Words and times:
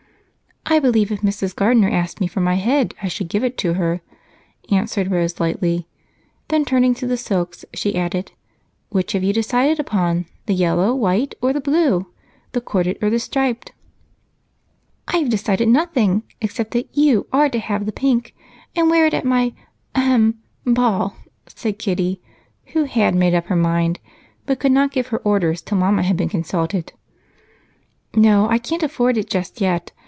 "I 0.63 0.79
believe 0.79 1.11
if 1.11 1.19
Mrs. 1.19 1.53
Gardener 1.53 1.89
asked 1.89 2.21
me 2.21 2.27
for 2.27 2.39
my 2.39 2.53
head 2.55 2.93
I 3.03 3.09
should 3.09 3.27
give 3.27 3.43
it 3.43 3.57
to 3.57 3.73
her," 3.73 3.99
answered 4.71 5.11
Rose 5.11 5.37
lightly, 5.37 5.85
then, 6.47 6.63
turning 6.63 6.93
to 6.95 7.07
the 7.07 7.17
silks, 7.17 7.65
she 7.73 7.95
asked, 7.97 8.31
"Which 8.89 9.11
have 9.11 9.21
you 9.23 9.33
decided 9.33 9.81
upon, 9.81 10.27
the 10.45 10.53
yellow 10.53 10.95
white 10.95 11.35
or 11.41 11.51
the 11.51 11.59
blue, 11.59 12.05
the 12.53 12.61
corded 12.61 12.99
or 13.03 13.09
the 13.09 13.19
striped?" 13.19 13.73
"I've 15.09 15.27
decided 15.27 15.67
nothing; 15.67 16.23
except 16.39 16.71
that 16.71 16.87
you 16.95 17.25
are 17.33 17.49
to 17.49 17.59
have 17.59 17.85
the 17.85 17.91
pink 17.91 18.33
and 18.73 18.89
wear 18.89 19.05
it 19.07 19.13
at 19.15 19.25
my 19.25 19.51
ahem! 19.93 20.39
ball," 20.63 21.17
said 21.47 21.79
Kitty, 21.79 22.21
who 22.67 22.85
had 22.85 23.13
made 23.13 23.33
up 23.33 23.47
her 23.47 23.57
mind, 23.57 23.99
but 24.45 24.59
could 24.59 24.71
not 24.71 24.93
give 24.93 25.07
her 25.07 25.19
orders 25.25 25.61
till 25.61 25.79
Mama 25.79 26.03
had 26.03 26.15
been 26.15 26.29
consulted. 26.29 26.93
"No, 28.15 28.47
I 28.47 28.57
can't 28.57 28.83
afford 28.83 29.17
it 29.17 29.29
just 29.29 29.59
yet. 29.59 29.91